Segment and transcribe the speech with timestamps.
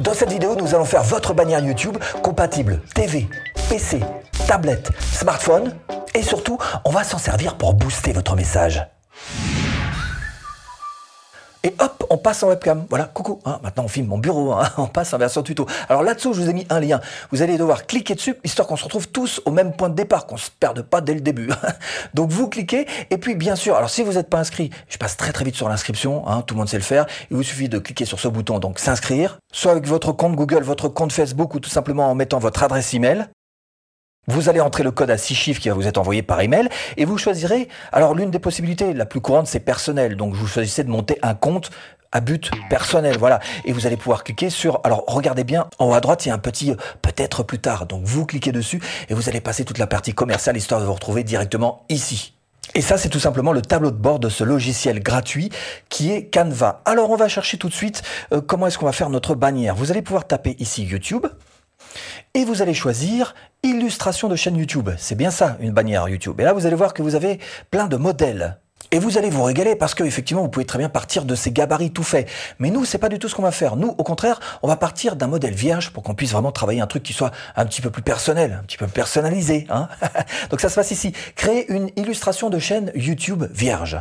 [0.00, 3.28] Dans cette vidéo, nous allons faire votre bannière YouTube compatible TV,
[3.68, 4.00] PC,
[4.48, 5.74] tablette, smartphone
[6.14, 8.84] et surtout, on va s'en servir pour booster votre message.
[11.64, 12.84] Et hop, on passe en webcam.
[12.90, 13.40] Voilà, coucou.
[13.46, 14.52] Hein, maintenant, on filme mon bureau.
[14.52, 15.66] Hein, on passe en version tuto.
[15.88, 17.00] Alors là-dessous, je vous ai mis un lien.
[17.32, 20.26] Vous allez devoir cliquer dessus, histoire qu'on se retrouve tous au même point de départ,
[20.26, 21.48] qu'on se perde pas dès le début.
[22.14, 25.16] Donc vous cliquez, et puis bien sûr, alors si vous n'êtes pas inscrit, je passe
[25.16, 26.28] très très vite sur l'inscription.
[26.28, 27.06] Hein, tout le monde sait le faire.
[27.30, 30.62] Il vous suffit de cliquer sur ce bouton, donc s'inscrire, soit avec votre compte Google,
[30.62, 33.26] votre compte Facebook, ou tout simplement en mettant votre adresse email.
[34.26, 36.68] Vous allez entrer le code à six chiffres qui va vous être envoyé par email
[36.96, 37.68] et vous choisirez.
[37.92, 40.16] Alors l'une des possibilités, la plus courante, c'est personnel.
[40.16, 41.70] Donc vous choisissez de monter un compte
[42.10, 43.40] à but personnel, voilà.
[43.66, 44.80] Et vous allez pouvoir cliquer sur.
[44.84, 47.58] Alors regardez bien, en haut à droite, il y a un petit euh, peut-être plus
[47.58, 47.86] tard.
[47.86, 50.94] Donc vous cliquez dessus et vous allez passer toute la partie commerciale histoire de vous
[50.94, 52.32] retrouver directement ici.
[52.74, 55.50] Et ça, c'est tout simplement le tableau de bord de ce logiciel gratuit
[55.90, 56.80] qui est Canva.
[56.86, 59.74] Alors on va chercher tout de suite euh, comment est-ce qu'on va faire notre bannière.
[59.74, 61.26] Vous allez pouvoir taper ici YouTube
[62.34, 64.90] et vous allez choisir illustration de chaîne YouTube.
[64.98, 66.40] C'est bien ça, une bannière YouTube.
[66.40, 67.38] Et là, vous allez voir que vous avez
[67.70, 68.58] plein de modèles.
[68.90, 71.50] Et vous allez vous régaler parce que effectivement vous pouvez très bien partir de ces
[71.50, 72.28] gabarits tout faits.
[72.60, 73.74] Mais nous c'est pas du tout ce qu'on va faire.
[73.74, 76.86] Nous au contraire on va partir d'un modèle vierge pour qu'on puisse vraiment travailler un
[76.86, 79.66] truc qui soit un petit peu plus personnel, un petit peu personnalisé.
[79.68, 79.88] Hein
[80.50, 81.12] Donc ça se passe ici.
[81.34, 83.98] Créer une illustration de chaîne YouTube vierge.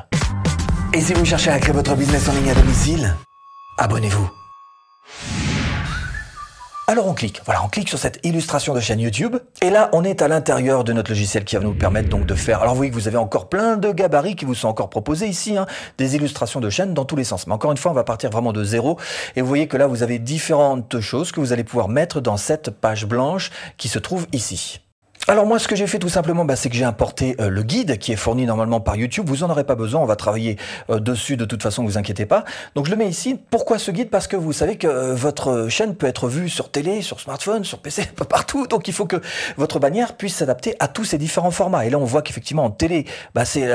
[0.94, 3.16] Et si vous cherchez à créer votre business en ligne à domicile,
[3.80, 4.30] abonnez-vous.
[6.86, 10.04] Alors on clique, voilà, on clique sur cette illustration de chaîne YouTube, et là on
[10.04, 12.62] est à l'intérieur de notre logiciel qui va nous permettre donc de faire.
[12.62, 15.28] Alors vous voyez que vous avez encore plein de gabarits qui vous sont encore proposés
[15.28, 15.66] ici, hein,
[15.98, 17.48] des illustrations de chaîne dans tous les sens.
[17.48, 19.00] Mais encore une fois, on va partir vraiment de zéro,
[19.38, 22.36] et vous voyez que là vous avez différentes choses que vous allez pouvoir mettre dans
[22.36, 24.82] cette page blanche qui se trouve ici.
[25.30, 27.64] Alors moi, ce que j'ai fait tout simplement, bah, c'est que j'ai importé euh, le
[27.64, 29.24] guide qui est fourni normalement par YouTube.
[29.30, 30.58] Vous en aurez pas besoin, on va travailler
[30.90, 32.44] euh, dessus de toute façon, vous inquiétez pas.
[32.76, 33.40] Donc je le mets ici.
[33.50, 34.10] Pourquoi ce guide?
[34.10, 37.64] Parce que vous savez que euh, votre chaîne peut être vue sur télé, sur smartphone,
[37.64, 38.68] sur PC, partout.
[38.68, 39.16] Donc il faut que
[39.56, 41.86] votre bannière puisse s'adapter à tous ces différents formats.
[41.86, 43.70] Et là, on voit qu'effectivement en télé, bah, c'est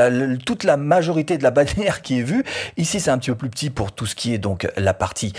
[0.44, 2.44] toute la majorité de la bannière qui est vue.
[2.76, 5.32] Ici, c'est un petit peu plus petit pour tout ce qui est donc la partie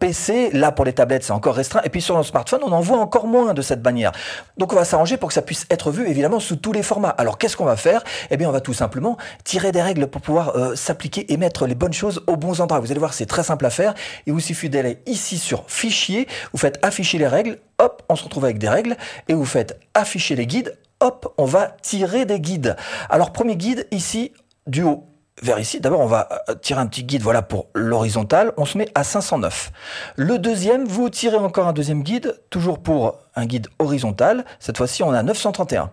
[0.00, 0.50] PC.
[0.52, 1.82] Là, pour les tablettes, c'est encore restreint.
[1.84, 4.10] Et puis sur le smartphone, on en voit encore moins de cette bannière.
[4.58, 7.10] Donc on va s'arranger pour que ça puisse être vu évidemment sous tous les formats.
[7.10, 8.02] Alors qu'est-ce qu'on va faire?
[8.30, 11.66] Eh bien on va tout simplement tirer des règles pour pouvoir euh, s'appliquer et mettre
[11.66, 12.80] les bonnes choses aux bons endroits.
[12.80, 13.92] Vous allez voir c'est très simple à faire.
[14.24, 18.24] Il vous suffit d'aller ici sur fichier, vous faites afficher les règles, hop, on se
[18.24, 18.96] retrouve avec des règles
[19.28, 22.74] et vous faites afficher les guides, hop, on va tirer des guides.
[23.10, 24.32] Alors premier guide ici
[24.66, 25.04] du haut
[25.42, 25.80] vers ici.
[25.80, 28.52] D'abord, on va euh, tirer un petit guide, voilà, pour l'horizontale.
[28.56, 29.72] On se met à 509.
[30.16, 34.44] Le deuxième, vous tirez encore un deuxième guide, toujours pour un guide horizontal.
[34.58, 35.90] Cette fois-ci, on a 931.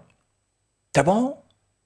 [0.96, 1.36] C'est bon?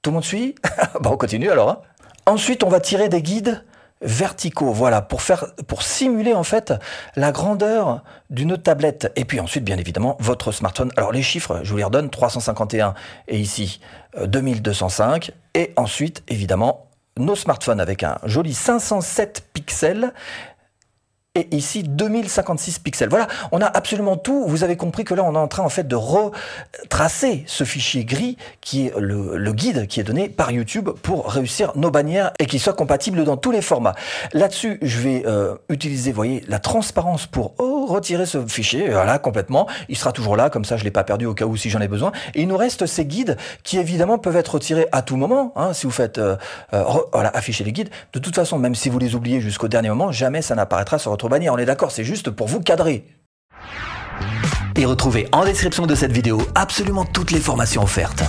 [0.01, 0.55] Tout le monde suit?
[1.01, 1.69] Bon, on continue alors.
[1.69, 1.81] Hein.
[2.25, 3.63] Ensuite, on va tirer des guides
[4.01, 6.73] verticaux, voilà, pour faire, pour simuler en fait
[7.15, 9.11] la grandeur d'une tablette.
[9.15, 10.91] Et puis ensuite, bien évidemment, votre smartphone.
[10.97, 12.93] Alors les chiffres, je vous les redonne, 351
[13.27, 13.79] et ici
[14.23, 15.29] 2205.
[15.29, 16.86] Euh, et ensuite, évidemment,
[17.17, 20.13] nos smartphones avec un joli 507 pixels
[21.37, 23.09] et ici 2056 pixels.
[23.09, 24.45] Voilà, on a absolument tout.
[24.47, 28.05] Vous avez compris que là, on est en train en fait de retracer ce fichier
[28.05, 32.45] gris qui est le, guide qui est donné par YouTube pour réussir nos bannières et
[32.45, 33.95] qui soit compatible dans tous les formats.
[34.33, 38.89] Là-dessus, je vais euh, utiliser, voyez, la transparence pour oh, retirer ce fichier.
[38.89, 39.67] Voilà, complètement.
[39.89, 41.79] Il sera toujours là, comme ça, je l'ai pas perdu au cas où si j'en
[41.79, 42.11] ai besoin.
[42.35, 45.53] Et il nous reste ces guides qui évidemment peuvent être retirés à tout moment.
[45.55, 46.35] Hein, si vous faites euh,
[46.73, 46.83] euh,
[47.13, 47.89] voilà, afficher les guides.
[48.13, 51.11] De toute façon, même si vous les oubliez jusqu'au dernier moment, jamais ça n'apparaîtra sur
[51.11, 51.53] votre bannière.
[51.53, 53.05] On est d'accord, c'est juste pour vous cadrer.
[54.75, 58.23] Et retrouvez en description de cette vidéo absolument toutes les formations offertes.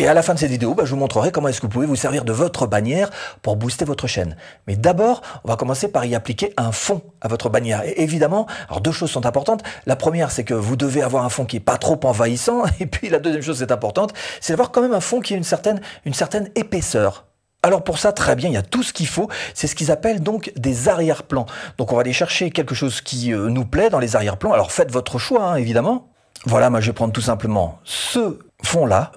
[0.00, 1.72] Et à la fin de cette vidéo, bah, je vous montrerai comment est-ce que vous
[1.72, 3.10] pouvez vous servir de votre bannière
[3.42, 4.36] pour booster votre chaîne.
[4.66, 7.82] Mais d'abord, on va commencer par y appliquer un fond à votre bannière.
[7.84, 9.62] Et évidemment, alors deux choses sont importantes.
[9.86, 12.64] La première, c'est que vous devez avoir un fond qui est pas trop envahissant.
[12.80, 15.36] Et puis la deuxième chose, c'est importante, c'est d'avoir quand même un fond qui a
[15.36, 17.26] une certaine, une certaine épaisseur.
[17.64, 19.30] Alors pour ça, très bien, il y a tout ce qu'il faut.
[19.54, 21.46] C'est ce qu'ils appellent donc des arrière-plans.
[21.78, 24.52] Donc on va aller chercher quelque chose qui euh, nous plaît dans les arrière-plans.
[24.52, 26.08] Alors faites votre choix, hein, évidemment.
[26.44, 29.12] Voilà, moi je vais prendre tout simplement ce fond-là.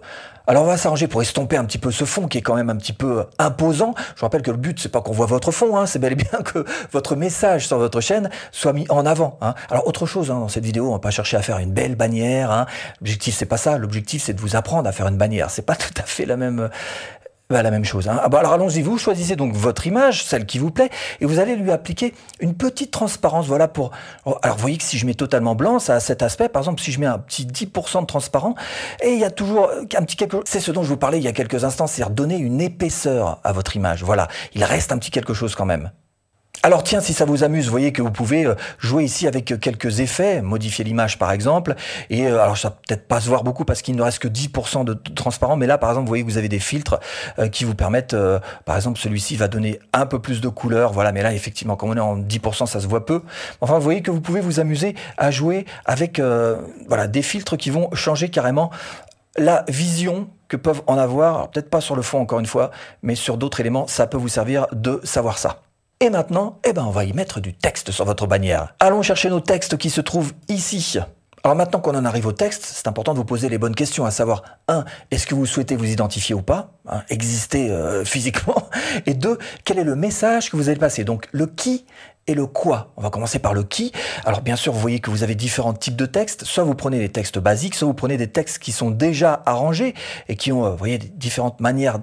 [0.50, 2.70] Alors on va s'arranger pour estomper un petit peu ce fond qui est quand même
[2.70, 3.94] un petit peu imposant.
[4.16, 6.16] Je rappelle que le but c'est pas qu'on voit votre fond, hein, c'est bel et
[6.16, 9.38] bien que votre message sur votre chaîne soit mis en avant.
[9.42, 9.56] Hein.
[9.70, 11.96] Alors autre chose hein, dans cette vidéo, on va pas chercher à faire une belle
[11.96, 12.50] bannière.
[12.50, 12.66] Hein.
[13.02, 13.78] L'objectif c'est pas ça.
[13.78, 15.50] L'objectif c'est de vous apprendre à faire une bannière.
[15.50, 16.70] C'est pas tout à fait la même
[17.50, 18.08] bah, la même chose.
[18.10, 18.20] Hein.
[18.22, 20.90] Ah bah, alors allons-y, vous choisissez donc votre image, celle qui vous plaît,
[21.22, 23.48] et vous allez lui appliquer une petite transparence.
[23.48, 23.92] Voilà pour.
[24.26, 26.50] Oh, alors vous voyez que si je mets totalement blanc, ça a cet aspect.
[26.50, 28.56] Par exemple, si je mets un petit 10% de transparent,
[29.02, 30.44] et il y a toujours un petit quelque chose.
[30.46, 33.40] C'est ce dont je vous parlais il y a quelques instants, c'est-à-dire donner une épaisseur
[33.44, 34.04] à votre image.
[34.04, 35.92] Voilà, il reste un petit quelque chose quand même.
[36.64, 39.60] Alors tiens, si ça vous amuse, vous voyez que vous pouvez euh, jouer ici avec
[39.60, 41.76] quelques effets, modifier l'image par exemple,
[42.10, 44.84] et euh, alors ça peut-être pas se voir beaucoup parce qu'il ne reste que 10%
[44.84, 47.00] de transparent, mais là par exemple, vous voyez que vous avez des filtres
[47.38, 48.16] euh, qui vous permettent,
[48.66, 51.92] par exemple celui-ci va donner un peu plus de couleur, voilà, mais là effectivement, comme
[51.92, 53.22] on est en 10%, ça se voit peu.
[53.62, 56.20] Enfin, vous voyez que vous pouvez vous amuser à jouer avec
[56.88, 58.72] voilà des filtres qui vont changer carrément
[59.38, 62.72] la vision que peuvent en avoir, peut-être pas sur le fond encore une fois,
[63.04, 65.62] mais sur d'autres éléments, ça peut vous servir de savoir ça.
[66.00, 68.76] Et maintenant, eh ben, on va y mettre du texte sur votre bannière.
[68.80, 71.00] Allons chercher nos textes qui se trouvent ici.
[71.44, 74.06] Alors maintenant qu'on en arrive au texte, c'est important de vous poser les bonnes questions,
[74.06, 78.70] à savoir, un, est-ce que vous souhaitez vous identifier ou pas, hein, exister euh, physiquement,
[79.08, 81.04] et deux, quel est le message que vous allez passer?
[81.04, 81.86] Donc le qui
[82.28, 82.92] et le quoi.
[82.98, 83.94] On va commencer par le qui.
[84.26, 86.44] Alors bien sûr, vous voyez que vous avez différents types de textes.
[86.44, 89.96] Soit vous prenez des textes basiques, soit vous prenez des textes qui sont déjà arrangés
[90.28, 92.00] et qui ont, euh, vous voyez, différentes manières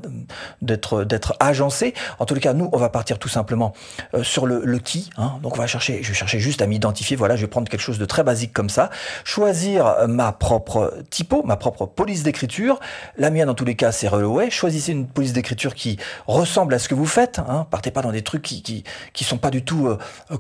[0.63, 1.93] d'être d'être agencés.
[2.19, 3.75] En tous les cas, nous, on va partir tout simplement
[4.15, 5.11] euh, sur le, qui.
[5.19, 5.35] Hein.
[5.43, 7.17] Donc on va chercher, je vais chercher juste à m'identifier.
[7.17, 8.91] Voilà, je vais prendre quelque chose de très basique comme ça.
[9.25, 12.81] Choisir euh, ma propre typo, ma propre police d'écriture.
[13.19, 14.51] La mienne, dans tous les cas, c'est Reloway.
[14.51, 17.41] Choisissez une police d'écriture qui ressemble à ce que vous faites.
[17.41, 17.67] Hein.
[17.71, 19.89] Partez pas dans des trucs qui qui, qui sont pas du tout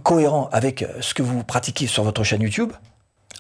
[0.02, 2.72] cohérent avec ce que vous pratiquez sur votre chaîne YouTube,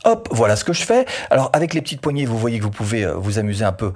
[0.04, 1.06] Hop, voilà ce que je fais.
[1.30, 3.92] Alors avec les petites poignées, vous voyez que vous pouvez euh, vous amuser un peu.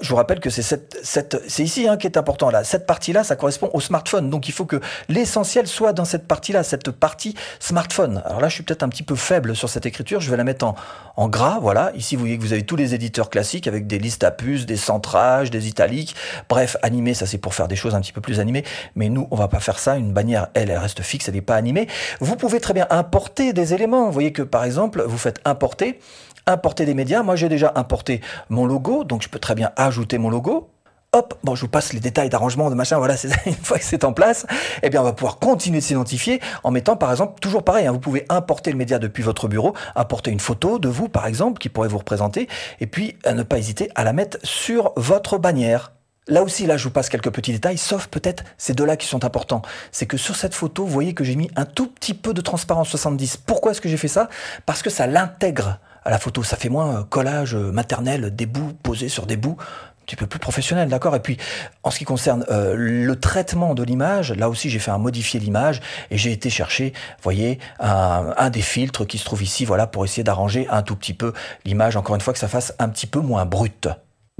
[0.00, 2.64] je vous rappelle que c'est cette, cette c'est ici hein, qui est important là.
[2.64, 4.30] Cette partie-là, ça correspond au smartphone.
[4.30, 8.22] Donc il faut que l'essentiel soit dans cette partie-là, cette partie smartphone.
[8.24, 10.20] Alors là, je suis peut-être un petit peu faible sur cette écriture.
[10.20, 10.74] Je vais la mettre en,
[11.16, 11.58] en gras.
[11.60, 11.92] Voilà.
[11.94, 14.66] Ici, vous voyez que vous avez tous les éditeurs classiques avec des listes à puces,
[14.66, 16.14] des centrages, des italiques.
[16.48, 18.64] Bref, animé, ça c'est pour faire des choses un petit peu plus animées.
[18.94, 19.96] Mais nous, on va pas faire ça.
[19.96, 21.88] Une bannière, elle, elle reste fixe, elle n'est pas animée.
[22.20, 24.06] Vous pouvez très bien importer des éléments.
[24.06, 25.98] Vous voyez que par exemple, vous faites importer.
[26.46, 27.22] Importer des médias.
[27.22, 30.70] Moi, j'ai déjà importé mon logo, donc je peux très bien ajouter mon logo.
[31.12, 33.16] Hop, bon, je vous passe les détails d'arrangement, de machin, voilà,
[33.46, 34.46] une fois que c'est en place,
[34.84, 37.92] eh bien, on va pouvoir continuer de s'identifier en mettant, par exemple, toujours pareil, hein,
[37.92, 41.58] vous pouvez importer le média depuis votre bureau, importer une photo de vous, par exemple,
[41.58, 42.48] qui pourrait vous représenter,
[42.78, 45.90] et puis ne pas hésiter à la mettre sur votre bannière.
[46.30, 49.24] Là aussi, là, je vous passe quelques petits détails, sauf peut-être ces deux-là qui sont
[49.24, 49.62] importants.
[49.90, 52.40] C'est que sur cette photo, vous voyez que j'ai mis un tout petit peu de
[52.40, 53.36] transparence 70.
[53.38, 54.28] Pourquoi est-ce que j'ai fait ça?
[54.64, 56.44] Parce que ça l'intègre à la photo.
[56.44, 60.14] Ça fait moins euh, collage euh, maternel, des bouts posés sur des bouts un petit
[60.14, 61.16] peu plus professionnel, d'accord?
[61.16, 61.36] Et puis,
[61.82, 65.40] en ce qui concerne euh, le traitement de l'image, là aussi, j'ai fait un modifier
[65.40, 65.80] l'image
[66.12, 66.92] et j'ai été chercher,
[67.22, 70.94] voyez, un, un, des filtres qui se trouve ici, voilà, pour essayer d'arranger un tout
[70.94, 71.32] petit peu
[71.64, 73.88] l'image, encore une fois, que ça fasse un petit peu moins brute.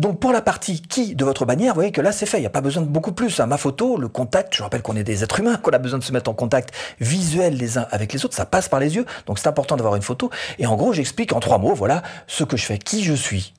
[0.01, 2.41] Donc pour la partie qui de votre bannière, vous voyez que là c'est fait, il
[2.41, 3.39] n'y a pas besoin de beaucoup plus.
[3.39, 3.45] Hein.
[3.45, 6.05] Ma photo, le contact, je rappelle qu'on est des êtres humains, qu'on a besoin de
[6.05, 9.05] se mettre en contact visuel les uns avec les autres, ça passe par les yeux,
[9.27, 10.31] donc c'est important d'avoir une photo.
[10.59, 13.53] Et en gros j'explique en trois mots, voilà ce que je fais, qui je suis,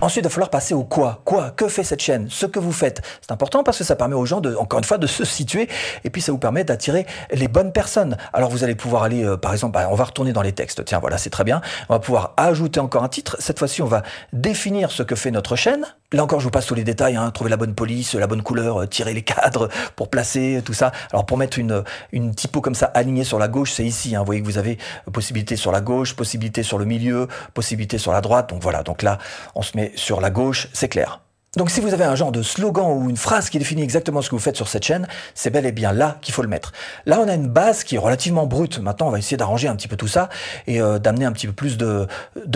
[0.00, 1.20] Ensuite, il va falloir passer au quoi.
[1.24, 1.50] Quoi?
[1.50, 2.28] Que fait cette chaîne?
[2.30, 3.02] Ce que vous faites.
[3.20, 5.68] C'est important parce que ça permet aux gens, de, encore une fois, de se situer
[6.04, 8.16] et puis ça vous permet d'attirer les bonnes personnes.
[8.32, 10.84] Alors vous allez pouvoir aller, euh, par exemple, bah, on va retourner dans les textes.
[10.86, 11.60] Tiens, voilà, c'est très bien.
[11.90, 13.36] On va pouvoir ajouter encore un titre.
[13.40, 14.02] Cette fois-ci, on va
[14.32, 15.84] définir ce que fait notre chaîne.
[16.12, 17.16] Là encore, je vous passe tous les détails.
[17.16, 20.72] Hein, trouver la bonne police, la bonne couleur, euh, tirer les cadres pour placer tout
[20.72, 20.92] ça.
[21.12, 24.16] Alors pour mettre une, une typo comme ça alignée sur la gauche, c'est ici.
[24.16, 24.20] Hein.
[24.20, 24.78] Vous voyez que vous avez
[25.12, 28.48] possibilité sur la gauche, possibilité sur le milieu, possibilité sur la droite.
[28.48, 28.82] Donc voilà.
[28.82, 29.18] Donc là,
[29.62, 31.20] se met sur la gauche, c'est clair.
[31.56, 34.30] Donc si vous avez un genre de slogan ou une phrase qui définit exactement ce
[34.30, 36.72] que vous faites sur cette chaîne, c'est bel et bien là qu'il faut le mettre.
[37.06, 38.78] Là, on a une base qui est relativement brute.
[38.78, 40.28] Maintenant, on va essayer d'arranger un petit peu tout ça
[40.68, 42.06] et euh, d'amener un petit peu plus de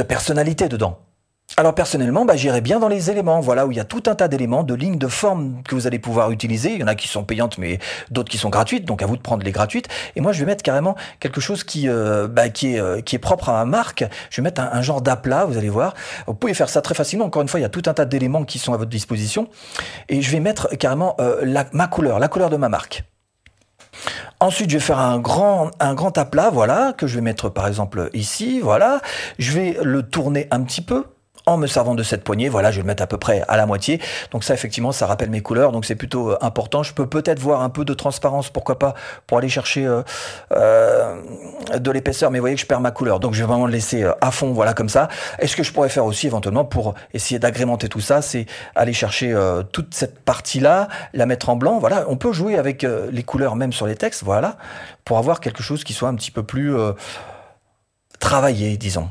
[0.06, 1.00] personnalité dedans.
[1.56, 4.16] Alors personnellement, bah, j'irai bien dans les éléments, voilà, où il y a tout un
[4.16, 6.72] tas d'éléments, de lignes de forme que vous allez pouvoir utiliser.
[6.72, 7.78] Il y en a qui sont payantes, mais
[8.10, 9.86] d'autres qui sont gratuites, donc à vous de prendre les gratuites.
[10.16, 13.52] Et moi, je vais mettre carrément quelque chose qui, euh, bah, euh, est propre à
[13.52, 14.04] ma marque.
[14.30, 15.94] Je vais mettre un, genre d'aplat, vous allez voir.
[16.26, 17.26] Vous pouvez faire ça très facilement.
[17.26, 19.48] Encore une fois, il y a tout un tas d'éléments qui sont à votre disposition.
[20.08, 23.04] Et je vais mettre carrément euh, ma couleur, la couleur de ma marque.
[24.40, 27.68] Ensuite, je vais faire un grand, un grand aplat, voilà, que je vais mettre par
[27.68, 29.00] exemple ici, voilà.
[29.38, 31.04] Je vais le tourner un petit peu,
[31.46, 32.48] en me servant de cette poignée.
[32.48, 34.00] Voilà, je vais le mettre à peu près à la moitié.
[34.30, 36.82] Donc ça, effectivement, ça rappelle mes couleurs, donc c'est plutôt euh, important.
[36.82, 38.94] Je peux peut-être voir un peu de transparence, pourquoi pas,
[39.26, 40.02] pour aller chercher euh,
[40.52, 41.20] euh,
[41.76, 43.20] de l'épaisseur, mais vous voyez que je perds ma couleur.
[43.20, 45.08] Donc je vais vraiment le laisser à fond, voilà, comme ça.
[45.38, 48.92] Et ce que je pourrais faire aussi, éventuellement, pour essayer d'agrémenter tout ça, c'est aller
[48.92, 49.34] chercher
[49.72, 51.78] toute cette partie-là, la mettre en blanc.
[51.78, 54.56] Voilà, on peut jouer avec les couleurs même sur les textes, voilà,
[55.04, 56.74] pour avoir quelque chose qui soit un petit peu plus
[58.18, 59.08] travaillé, disons.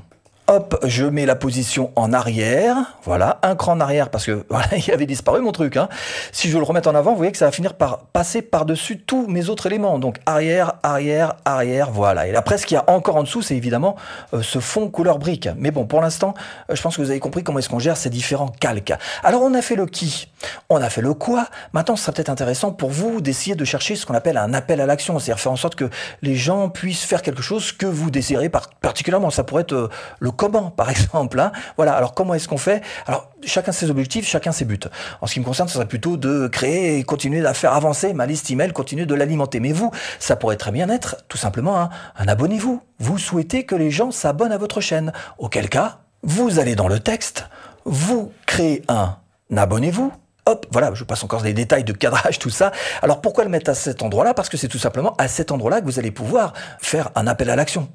[0.84, 2.98] Je mets la position en arrière.
[3.04, 5.78] Voilà, un cran en arrière parce que voilà, il avait disparu mon truc.
[5.78, 5.90] Hein.
[6.32, 9.00] Si je le remets en avant, vous voyez que ça va finir par passer par-dessus
[9.00, 10.00] tous mes autres éléments.
[10.00, 12.28] Donc arrière, arrière, arrière, voilà.
[12.28, 13.96] Et après, ce qu'il y a encore en dessous, c'est évidemment
[14.34, 15.50] euh, ce fond couleur brique.
[15.58, 16.34] Mais bon, pour l'instant,
[16.70, 18.94] euh, je pense que vous avez compris comment est-ce qu'on gère ces différents calques.
[19.24, 20.30] Alors, on a fait le qui,
[20.70, 21.48] on a fait le quoi?
[21.74, 24.82] Maintenant, ce sera peut-être intéressant pour vous d'essayer de chercher ce qu'on appelle un appel
[24.82, 25.90] à l'action, c'est-à-dire faire en sorte que
[26.22, 29.30] les gens puissent faire quelque chose que vous désirez particulièrement.
[29.30, 31.40] Ça pourrait être euh, le comment, par exemple.
[31.40, 31.54] Hein.
[31.78, 31.94] Voilà.
[31.94, 32.82] Alors comment est-ce qu'on fait?
[33.08, 34.78] Alors chacun ses objectifs, chacun ses buts.
[35.22, 38.14] En ce qui me concerne, ce serait plutôt de créer et continuer à faire avancer
[38.14, 39.62] ma liste email, continuer de l'alimenter.
[39.62, 42.82] Mais vous, ça pourrait très bien être tout simplement un, un abonnez-vous.
[43.00, 45.14] Vous souhaitez que les gens s'abonnent à votre chaîne.
[45.38, 47.46] Auquel cas, vous allez dans le texte,
[47.86, 49.16] vous créez un
[49.56, 50.12] abonnez-vous,
[50.46, 52.74] Hop, voilà, je passe encore des détails de cadrage, tout ça.
[53.02, 54.34] Alors pourquoi le mettre à cet endroit-là?
[54.34, 57.50] Parce que c'est tout simplement à cet endroit-là que vous allez pouvoir faire un appel
[57.50, 57.88] à l'action.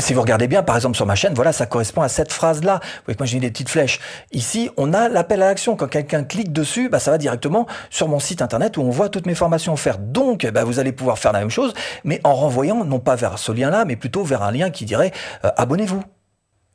[0.00, 2.80] Si vous regardez bien, par exemple sur ma chaîne, voilà, ça correspond à cette phrase-là.
[2.82, 4.00] Vous voyez que moi j'ai mis des petites flèches.
[4.32, 5.76] Ici, on a l'appel à l'action.
[5.76, 9.08] Quand quelqu'un clique dessus, bah, ça va directement sur mon site internet où on voit
[9.08, 10.00] toutes mes formations offertes.
[10.12, 13.38] Donc, bah, vous allez pouvoir faire la même chose, mais en renvoyant non pas vers
[13.38, 15.12] ce lien-là, mais plutôt vers un lien qui dirait
[15.44, 16.02] euh, abonnez-vous.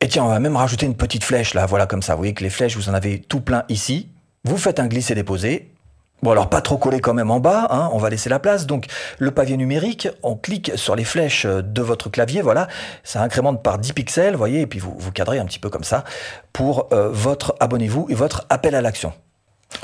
[0.01, 2.13] Et tiens, on va même rajouter une petite flèche là, voilà comme ça.
[2.13, 4.09] Vous voyez que les flèches, vous en avez tout plein ici.
[4.43, 5.74] Vous faites un glisser-déposer.
[6.23, 8.65] Bon alors pas trop collé quand même en bas, hein, on va laisser la place.
[8.65, 8.87] Donc
[9.19, 12.67] le papier numérique, on clique sur les flèches de votre clavier, voilà,
[13.03, 15.83] ça incrémente par 10 pixels, voyez, et puis vous, vous cadrez un petit peu comme
[15.83, 16.03] ça
[16.53, 19.13] pour euh, votre abonnez-vous et votre appel à l'action.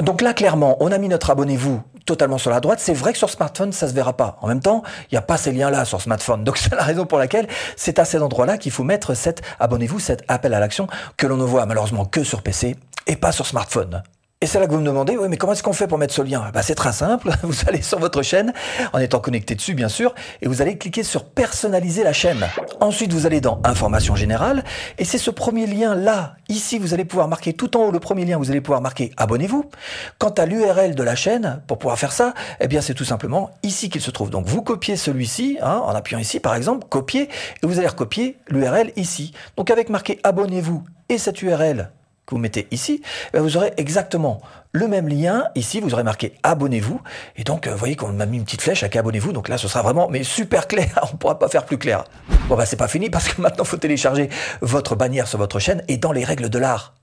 [0.01, 2.79] Donc là clairement, on a mis notre abonnez-vous totalement sur la droite.
[2.79, 4.37] C'est vrai que sur smartphone, ça se verra pas.
[4.41, 6.43] En même temps, il n'y a pas ces liens-là sur smartphone.
[6.43, 9.99] Donc c'est la raison pour laquelle c'est à cet endroit-là qu'il faut mettre cet abonnez-vous,
[9.99, 12.75] cet appel à l'action que l'on ne voit malheureusement que sur PC
[13.07, 14.03] et pas sur smartphone.
[14.43, 16.15] Et c'est là que vous me demandez, oui, mais comment est-ce qu'on fait pour mettre
[16.15, 16.49] ce lien?
[16.51, 17.29] Bah, C'est très simple.
[17.43, 18.53] Vous allez sur votre chaîne,
[18.91, 22.47] en étant connecté dessus, bien sûr, et vous allez cliquer sur personnaliser la chaîne.
[22.79, 24.63] Ensuite, vous allez dans information générale,
[24.97, 26.37] et c'est ce premier lien-là.
[26.49, 29.11] Ici, vous allez pouvoir marquer tout en haut le premier lien, vous allez pouvoir marquer
[29.15, 29.69] abonnez-vous.
[30.17, 33.51] Quant à l'URL de la chaîne, pour pouvoir faire ça, eh bien, c'est tout simplement
[33.61, 34.31] ici qu'il se trouve.
[34.31, 37.29] Donc, vous copiez celui-ci, hein, en appuyant ici, par exemple, copier,
[37.61, 39.33] et vous allez recopier l'URL ici.
[39.55, 41.91] Donc, avec marqué abonnez-vous et cette URL
[42.31, 43.01] vous mettez ici,
[43.33, 45.45] eh vous aurez exactement le même lien.
[45.55, 47.01] Ici, vous aurez marqué abonnez-vous.
[47.35, 49.33] Et donc, euh, vous voyez qu'on m'a mis une petite flèche avec abonnez-vous.
[49.33, 50.99] Donc là, ce sera vraiment mais super clair.
[51.03, 52.05] On ne pourra pas faire plus clair.
[52.47, 54.29] Bon, bah, c'est pas fini parce que maintenant, faut télécharger
[54.61, 56.93] votre bannière sur votre chaîne et dans les règles de l'art.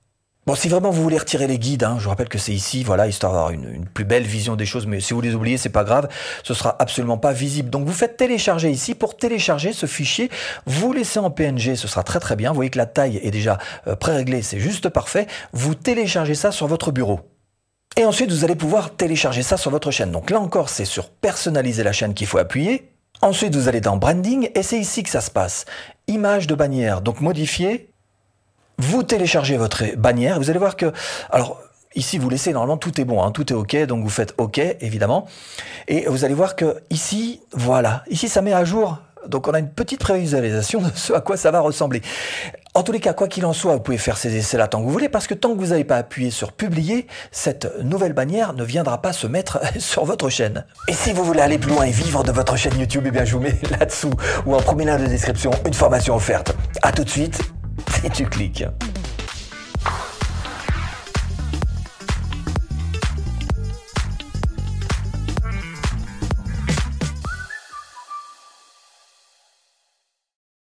[0.49, 2.83] Bon, si vraiment vous voulez retirer les guides, hein, je vous rappelle que c'est ici,
[2.83, 5.69] voilà, histoire d'avoir une, plus belle vision des choses, mais si vous les oubliez, c'est
[5.69, 6.09] pas grave,
[6.41, 7.69] ce sera absolument pas visible.
[7.69, 8.95] Donc vous faites télécharger ici.
[8.95, 10.31] Pour télécharger ce fichier,
[10.65, 12.49] vous laissez en PNG, ce sera très très bien.
[12.49, 15.27] Vous voyez que la taille est déjà euh, pré-réglée, c'est juste parfait.
[15.53, 17.19] Vous téléchargez ça sur votre bureau.
[17.95, 20.09] Et ensuite, vous allez pouvoir télécharger ça sur votre chaîne.
[20.09, 22.89] Donc là encore, c'est sur personnaliser la chaîne qu'il faut appuyer.
[23.21, 25.65] Ensuite, vous allez dans branding et c'est ici que ça se passe.
[26.07, 27.91] Image de bannière, donc modifier
[28.79, 30.91] vous téléchargez votre bannière, vous allez voir que,
[31.29, 31.61] alors
[31.95, 34.59] ici vous laissez normalement tout est bon, hein, tout est ok, donc vous faites ok
[34.79, 35.27] évidemment,
[35.87, 38.97] et vous allez voir que ici, voilà, ici ça met à jour.
[39.27, 42.01] Donc on a une petite prévisualisation de ce à quoi ça va ressembler.
[42.73, 44.85] En tous les cas, quoi qu'il en soit, vous pouvez faire ces essais-là tant que
[44.85, 48.53] vous voulez, parce que tant que vous n'avez pas appuyé sur publier, cette nouvelle bannière
[48.53, 50.65] ne viendra pas se mettre sur votre chaîne.
[50.87, 53.25] Et si vous voulez aller plus loin et vivre de votre chaîne YouTube, eh bien
[53.25, 54.13] je vous mets là-dessous
[54.45, 56.55] ou en premier lien de description une formation offerte.
[56.81, 57.41] À tout de suite
[58.03, 58.65] et tu cliques.